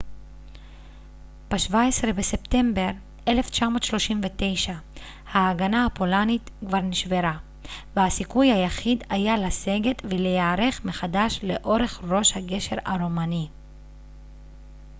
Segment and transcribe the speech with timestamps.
[1.51, 1.75] ב-17
[2.15, 2.89] בספטמבר
[3.27, 4.73] 1939
[5.31, 7.37] ההגנה הפולנית כבר נשברה
[7.95, 13.47] והסיכוי היחיד היה לסגת ולהיערך מחדש לאורך ראש הגשר הרומני